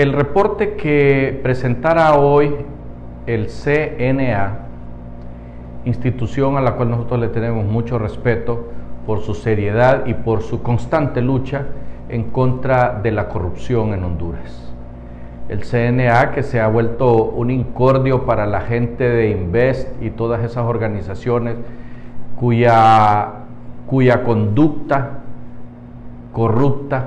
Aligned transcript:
El 0.00 0.14
reporte 0.14 0.76
que 0.76 1.38
presentará 1.42 2.14
hoy 2.14 2.56
el 3.26 3.48
CNA, 3.50 4.60
institución 5.84 6.56
a 6.56 6.62
la 6.62 6.76
cual 6.76 6.88
nosotros 6.88 7.20
le 7.20 7.28
tenemos 7.28 7.66
mucho 7.66 7.98
respeto 7.98 8.68
por 9.04 9.20
su 9.20 9.34
seriedad 9.34 10.06
y 10.06 10.14
por 10.14 10.40
su 10.40 10.62
constante 10.62 11.20
lucha 11.20 11.66
en 12.08 12.30
contra 12.30 12.98
de 13.02 13.10
la 13.10 13.28
corrupción 13.28 13.92
en 13.92 14.02
Honduras. 14.02 14.72
El 15.50 15.64
CNA 15.64 16.30
que 16.30 16.44
se 16.44 16.62
ha 16.62 16.68
vuelto 16.68 17.24
un 17.24 17.50
incordio 17.50 18.24
para 18.24 18.46
la 18.46 18.62
gente 18.62 19.06
de 19.06 19.28
Invest 19.28 20.02
y 20.02 20.08
todas 20.08 20.42
esas 20.42 20.64
organizaciones 20.64 21.56
cuya, 22.36 23.32
cuya 23.86 24.22
conducta 24.22 25.18
corrupta 26.32 27.04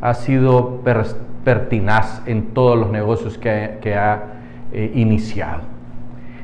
ha 0.00 0.12
sido 0.14 0.80
pertinaz 1.46 2.22
en 2.26 2.46
todos 2.54 2.76
los 2.76 2.90
negocios 2.90 3.38
que, 3.38 3.94
ha 3.94 4.22
eh, 4.72 4.90
iniciado. 4.96 5.60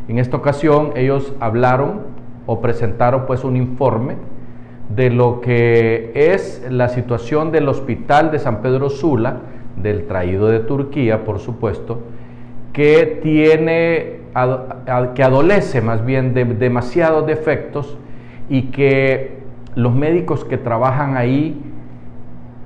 En 0.06 0.20
esta 0.20 0.36
ocasión 0.36 0.92
ellos 0.94 1.34
hablaron 1.40 2.02
o 2.46 2.60
presentaron 2.60 3.26
pues 3.26 3.42
un 3.42 3.56
informe 3.56 4.14
de 4.94 5.10
lo 5.10 5.40
que 5.40 6.12
es 6.14 6.64
la 6.70 6.88
situación 6.88 7.50
del 7.50 7.68
hospital 7.68 8.30
de 8.30 8.38
San 8.38 8.62
Pedro 8.62 8.90
Sula, 8.90 9.38
del 9.76 10.06
traído 10.06 10.46
de 10.46 10.60
Turquía, 10.60 11.24
por 11.24 11.40
supuesto, 11.40 11.98
que 12.72 13.18
tiene, 13.24 14.20
que 15.16 15.22
adolece 15.24 15.80
más 15.80 16.06
bien 16.06 16.32
de 16.32 16.44
demasiados 16.44 17.26
defectos 17.26 17.98
y 18.48 18.66
que 18.66 19.38
los 19.74 19.92
médicos 19.92 20.44
que 20.44 20.58
trabajan 20.58 21.16
ahí 21.16 21.60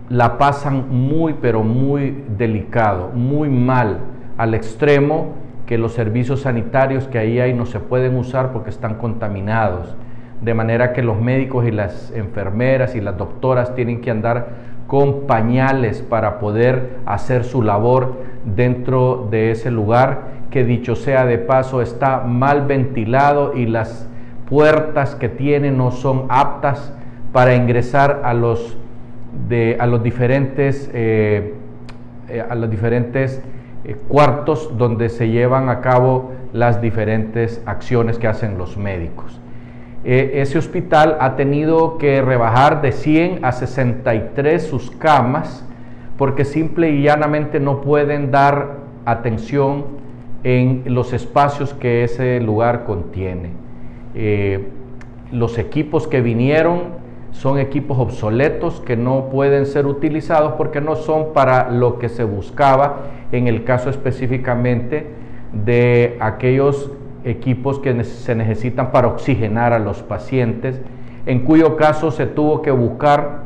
la 0.09 0.39
pasan 0.39 0.89
muy, 0.89 1.35
pero 1.41 1.63
muy 1.63 2.25
delicado, 2.37 3.11
muy 3.15 3.49
mal, 3.49 3.99
al 4.39 4.55
extremo 4.55 5.35
que 5.67 5.79
los 5.79 5.93
servicios 5.93 6.43
sanitarios 6.43 7.09
que 7.09 7.19
ahí 7.19 7.41
hay 7.41 7.53
no 7.53 7.67
se 7.67 7.81
pueden 7.81 8.17
usar 8.17 8.53
porque 8.53 8.71
están 8.71 8.95
contaminados. 8.95 9.97
De 10.41 10.55
manera 10.55 10.93
que 10.93 11.03
los 11.03 11.21
médicos 11.21 11.67
y 11.67 11.73
las 11.73 12.13
enfermeras 12.13 12.95
y 12.95 13.01
las 13.01 13.17
doctoras 13.17 13.75
tienen 13.75 14.01
que 14.01 14.11
andar 14.11 14.49
con 14.87 15.27
pañales 15.27 16.03
para 16.03 16.39
poder 16.39 16.99
hacer 17.07 17.43
su 17.43 17.63
labor 17.63 18.23
dentro 18.45 19.27
de 19.31 19.51
ese 19.51 19.71
lugar 19.71 20.37
que 20.51 20.63
dicho 20.63 20.95
sea 20.95 21.27
de 21.27 21.39
paso 21.39 21.83
está 21.83 22.21
mal 22.21 22.67
ventilado 22.67 23.57
y 23.57 23.67
las 23.67 24.09
puertas 24.49 25.17
que 25.17 25.29
tiene 25.29 25.73
no 25.73 25.91
son 25.91 26.27
aptas 26.29 26.93
para 27.33 27.57
ingresar 27.57 28.21
a 28.25 28.33
los 28.33 28.77
de, 29.49 29.77
a 29.79 29.87
los 29.87 30.03
diferentes, 30.03 30.91
eh, 30.93 31.55
eh, 32.29 32.45
a 32.49 32.55
los 32.55 32.71
diferentes 32.71 33.43
eh, 33.85 33.97
cuartos 34.09 34.77
donde 34.77 35.09
se 35.09 35.29
llevan 35.29 35.69
a 35.69 35.81
cabo 35.81 36.33
las 36.53 36.81
diferentes 36.81 37.63
acciones 37.67 38.19
que 38.19 38.27
hacen 38.27 38.59
los 38.59 38.77
médicos. 38.77 39.41
ese 40.05 40.59
hospital 40.59 41.17
ha 41.21 41.35
tenido 41.37 41.99
que 41.99 42.23
rebajar 42.23 42.81
de 42.81 42.93
100 42.93 43.45
a 43.45 43.51
63 43.53 44.63
sus 44.63 44.91
camas 44.93 45.65
porque 46.17 46.45
simple 46.45 46.91
y 46.91 47.03
llanamente 47.03 47.59
no 47.61 47.81
pueden 47.81 48.31
dar 48.31 48.77
atención 49.05 49.85
en 50.45 50.85
los 50.87 51.13
espacios 51.13 51.75
que 51.75 52.05
ese 52.05 52.41
lugar 52.41 52.85
contiene. 52.85 53.51
los 55.33 55.59
equipos 55.59 56.07
que 56.07 56.21
vinieron 56.23 57.06
son 57.39 57.59
equipos 57.59 57.99
obsoletos 57.99 58.81
que 58.81 58.97
no 58.97 59.29
pueden 59.29 59.67
ser 59.67 59.87
utilizados 59.87 60.55
porque 60.55 60.81
no 60.81 60.97
son 60.97 61.35
para 61.35 61.71
lo 61.71 61.99
que 61.99 62.09
se 62.09 62.25
buscaba 62.25 63.01
en 63.31 63.47
el 63.47 63.65
caso 63.65 63.91
específicamente 63.91 65.07
de 65.53 66.17
aquellos 66.21 66.91
equipos 67.25 67.79
que 67.79 68.05
se 68.05 68.35
necesitan 68.35 68.91
para 68.91 69.09
oxigenar 69.09 69.75
a 69.75 69.79
los 69.79 70.03
pacientes, 70.03 70.81
en 71.27 71.41
cuyo 71.41 71.77
caso 71.77 72.11
se 72.11 72.27
tuvo 72.27 72.63
que 72.63 72.71
buscar 72.71 73.43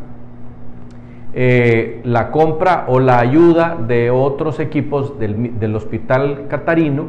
eh, 1.33 2.01
la 2.05 2.31
compra 2.31 2.85
o 2.87 3.01
la 3.01 3.19
ayuda 3.19 3.77
de 3.77 4.11
otros 4.11 4.61
equipos 4.61 5.19
del, 5.19 5.59
del 5.59 5.75
hospital 5.75 6.47
catarino 6.49 7.07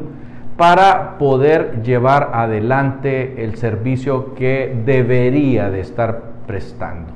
para 0.56 1.16
poder 1.18 1.82
llevar 1.82 2.30
adelante 2.34 3.44
el 3.44 3.54
servicio 3.56 4.34
que 4.34 4.74
debería 4.84 5.70
de 5.70 5.80
estar 5.80 6.31
prestando. 6.46 7.12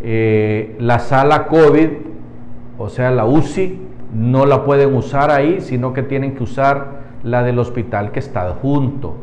Eh, 0.00 0.76
la 0.78 0.98
sala 0.98 1.46
COVID, 1.46 1.88
o 2.78 2.88
sea, 2.88 3.10
la 3.10 3.24
UCI, 3.24 3.80
no 4.14 4.46
la 4.46 4.64
pueden 4.64 4.94
usar 4.94 5.30
ahí, 5.30 5.60
sino 5.60 5.92
que 5.92 6.02
tienen 6.02 6.34
que 6.34 6.42
usar 6.42 6.98
la 7.22 7.42
del 7.42 7.58
hospital 7.58 8.12
que 8.12 8.20
está 8.20 8.48
junto. 8.62 9.16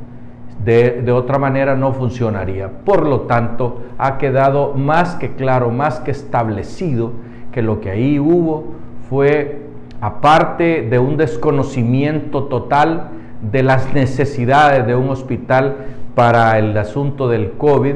De, 0.64 1.02
de, 1.02 1.12
otra 1.12 1.38
manera 1.38 1.76
no 1.76 1.94
funcionaría. 1.94 2.70
Por 2.86 3.06
lo 3.06 3.22
tanto, 3.22 3.84
ha 3.98 4.18
quedado 4.18 4.74
más 4.74 5.16
que 5.16 5.36
claro, 5.36 5.70
más 5.70 6.00
que 6.00 6.12
establecido 6.12 7.12
que 7.52 7.62
lo 7.62 7.82
que 7.82 7.92
ahí 7.92 8.20
hubo 8.20 8.74
fue, 9.10 9.62
aparte 10.02 10.88
de 10.90 11.00
un 11.00 11.18
desconocimiento 11.18 12.46
total 12.46 13.10
de 13.52 13.64
las 13.64 13.94
necesidades 13.94 14.86
de 14.88 14.96
un 14.96 15.10
hospital 15.10 15.76
para 16.16 16.58
el 16.58 16.78
asunto 16.78 17.28
del 17.30 17.52
COVID, 17.52 17.96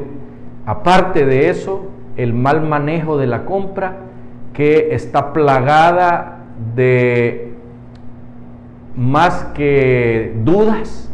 Aparte 0.70 1.26
de 1.26 1.50
eso, 1.50 1.88
el 2.16 2.36
mal 2.36 2.62
manejo 2.62 3.18
de 3.18 3.26
la 3.26 3.44
compra 3.44 3.96
que 4.54 4.94
está 4.94 5.34
plagada 5.34 6.44
de 6.76 7.56
más 8.96 9.46
que 9.56 10.36
dudas, 10.46 11.12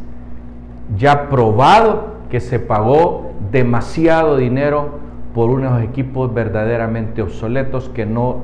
ya 0.98 1.30
probado 1.30 2.16
que 2.30 2.42
se 2.42 2.60
pagó 2.60 3.32
demasiado 3.54 4.36
dinero 4.36 5.00
por 5.34 5.50
unos 5.50 5.82
equipos 5.82 6.34
verdaderamente 6.34 7.22
obsoletos 7.22 7.88
que 7.88 8.06
no 8.06 8.40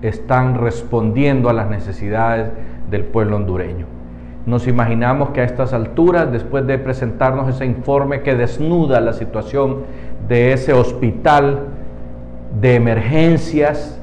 están 0.00 0.58
respondiendo 0.58 1.50
a 1.50 1.52
las 1.52 1.68
necesidades 1.68 2.52
del 2.88 3.02
pueblo 3.02 3.34
hondureño. 3.34 3.86
Nos 4.46 4.66
imaginamos 4.66 5.30
que 5.30 5.42
a 5.42 5.44
estas 5.44 5.74
alturas, 5.74 6.32
después 6.32 6.66
de 6.66 6.78
presentarnos 6.78 7.48
ese 7.48 7.66
informe 7.66 8.22
que 8.22 8.34
desnuda 8.34 9.00
la 9.00 9.12
situación 9.12 9.84
de 10.30 10.52
ese 10.52 10.72
hospital 10.72 11.66
de 12.60 12.76
emergencias, 12.76 14.00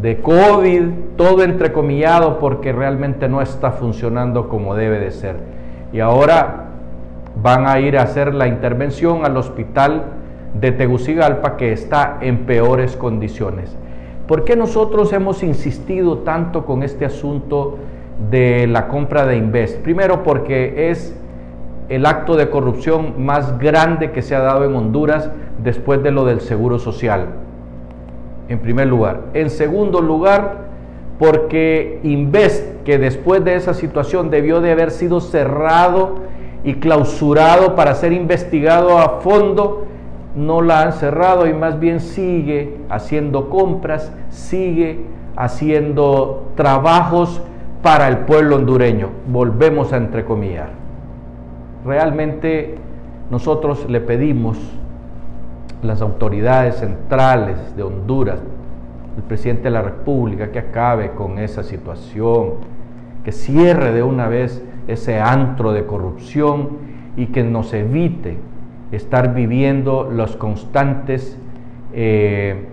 de 0.00 0.20
COVID, 0.20 0.82
todo 1.16 1.42
entrecomillado 1.42 2.38
porque 2.38 2.72
realmente 2.72 3.28
no 3.28 3.42
está 3.42 3.72
funcionando 3.72 4.48
como 4.48 4.76
debe 4.76 5.00
de 5.00 5.10
ser. 5.10 5.36
Y 5.92 5.98
ahora 5.98 6.66
van 7.42 7.66
a 7.66 7.80
ir 7.80 7.98
a 7.98 8.02
hacer 8.02 8.32
la 8.32 8.46
intervención 8.46 9.24
al 9.24 9.36
hospital 9.36 10.04
de 10.54 10.70
Tegucigalpa 10.70 11.56
que 11.56 11.72
está 11.72 12.18
en 12.20 12.46
peores 12.46 12.96
condiciones. 12.96 13.76
¿Por 14.28 14.44
qué 14.44 14.54
nosotros 14.54 15.12
hemos 15.12 15.42
insistido 15.42 16.18
tanto 16.18 16.64
con 16.64 16.84
este 16.84 17.04
asunto 17.04 17.76
de 18.30 18.68
la 18.68 18.86
compra 18.86 19.26
de 19.26 19.36
Invest? 19.36 19.78
Primero 19.78 20.22
porque 20.22 20.90
es 20.90 21.12
el 21.90 22.06
acto 22.06 22.36
de 22.36 22.48
corrupción 22.48 23.14
más 23.24 23.58
grande 23.58 24.12
que 24.12 24.22
se 24.22 24.36
ha 24.36 24.40
dado 24.40 24.64
en 24.64 24.74
Honduras 24.76 25.28
después 25.62 26.02
de 26.04 26.12
lo 26.12 26.24
del 26.24 26.40
Seguro 26.40 26.78
Social, 26.78 27.26
en 28.48 28.60
primer 28.60 28.86
lugar. 28.86 29.22
En 29.34 29.50
segundo 29.50 30.00
lugar, 30.00 30.68
porque 31.18 31.98
Invest, 32.04 32.84
que 32.84 32.96
después 32.96 33.44
de 33.44 33.56
esa 33.56 33.74
situación 33.74 34.30
debió 34.30 34.60
de 34.60 34.70
haber 34.70 34.92
sido 34.92 35.20
cerrado 35.20 36.20
y 36.62 36.74
clausurado 36.74 37.74
para 37.74 37.96
ser 37.96 38.12
investigado 38.12 38.96
a 38.96 39.20
fondo, 39.20 39.86
no 40.36 40.62
la 40.62 40.82
han 40.82 40.92
cerrado 40.92 41.48
y 41.48 41.54
más 41.54 41.80
bien 41.80 41.98
sigue 41.98 42.76
haciendo 42.88 43.50
compras, 43.50 44.12
sigue 44.28 45.00
haciendo 45.34 46.52
trabajos 46.54 47.42
para 47.82 48.06
el 48.06 48.18
pueblo 48.18 48.56
hondureño. 48.56 49.08
Volvemos 49.26 49.92
a 49.92 49.96
entrecomillar 49.96 50.79
realmente 51.84 52.76
nosotros 53.30 53.88
le 53.88 54.00
pedimos 54.00 54.58
a 55.82 55.86
las 55.86 56.02
autoridades 56.02 56.76
centrales 56.76 57.76
de 57.76 57.82
Honduras, 57.82 58.40
el 59.16 59.22
presidente 59.22 59.64
de 59.64 59.70
la 59.70 59.82
República, 59.82 60.50
que 60.50 60.58
acabe 60.58 61.12
con 61.12 61.38
esa 61.38 61.62
situación, 61.62 62.54
que 63.24 63.32
cierre 63.32 63.92
de 63.92 64.02
una 64.02 64.28
vez 64.28 64.64
ese 64.88 65.20
antro 65.20 65.72
de 65.72 65.86
corrupción 65.86 66.78
y 67.16 67.26
que 67.26 67.44
nos 67.44 67.72
evite 67.72 68.38
estar 68.92 69.34
viviendo 69.34 70.10
las 70.10 70.36
constantes 70.36 71.38
eh, 71.92 72.66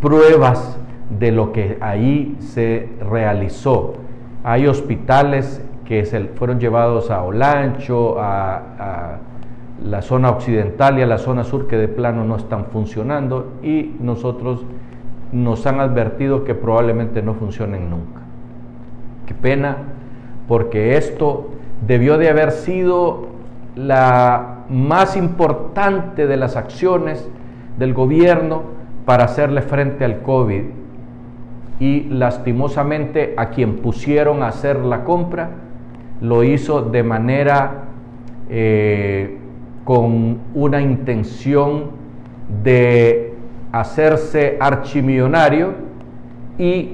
pruebas 0.00 0.78
de 1.18 1.32
lo 1.32 1.52
que 1.52 1.78
ahí 1.80 2.36
se 2.38 2.88
realizó. 3.00 3.94
Hay 4.44 4.66
hospitales 4.66 5.62
que 5.90 6.04
fueron 6.36 6.60
llevados 6.60 7.10
a 7.10 7.24
Olancho, 7.24 8.14
a, 8.20 9.18
la 9.84 10.02
zona 10.02 10.30
occidental 10.30 11.00
y 11.00 11.02
a 11.02 11.06
la 11.06 11.18
zona 11.18 11.42
sur 11.42 11.66
que 11.66 11.76
de 11.76 11.88
plano 11.88 12.24
no 12.24 12.36
están 12.36 12.66
funcionando 12.66 13.54
y 13.60 13.96
nosotros 13.98 14.64
nos 15.32 15.66
han 15.66 15.80
advertido 15.80 16.44
que 16.44 16.54
probablemente 16.54 17.22
no 17.22 17.34
funcionen 17.34 17.90
nunca. 17.90 18.20
Qué 19.26 19.34
pena, 19.34 19.78
porque 20.46 20.96
esto 20.96 21.48
debió 21.84 22.18
de 22.18 22.28
haber 22.28 22.52
sido 22.52 23.26
la 23.74 24.58
más 24.68 25.16
importante 25.16 26.28
de 26.28 26.36
las 26.36 26.54
acciones 26.54 27.28
del 27.78 27.94
gobierno 27.94 28.62
para 29.06 29.24
hacerle 29.24 29.62
frente 29.62 30.04
al 30.04 30.22
COVID. 30.22 30.62
Y 31.80 32.02
lastimosamente 32.10 33.34
a 33.36 33.48
quien 33.48 33.78
pusieron 33.78 34.44
a 34.44 34.48
hacer 34.48 34.78
la 34.84 35.02
compra 35.02 35.50
lo 36.20 36.44
hizo 36.44 36.82
de 36.82 37.02
manera 37.02 37.84
eh, 38.48 39.38
con 39.84 40.38
una 40.54 40.80
intención 40.80 41.90
de 42.62 43.34
hacerse 43.72 44.56
archimillonario 44.60 45.74
y 46.58 46.90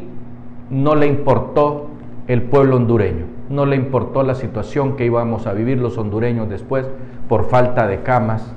no 0.71 0.95
le 0.95 1.07
importó 1.07 1.89
el 2.29 2.43
pueblo 2.43 2.77
hondureño, 2.77 3.25
no 3.51 3.67
le 3.67 3.77
importó 3.77 4.23
la 4.23 4.35
situación 4.35 4.97
que 4.97 5.07
íbamos 5.07 5.47
a 5.47 5.53
vivir 5.53 5.79
los 5.79 5.97
hondureños 5.99 6.49
después 6.49 6.89
por 7.29 7.49
falta 7.49 7.87
de 7.87 8.03
camas 8.03 8.55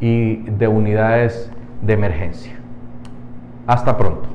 y 0.00 0.36
de 0.36 0.68
unidades 0.68 1.50
de 1.82 1.92
emergencia. 1.92 2.52
Hasta 3.66 3.96
pronto. 3.96 4.33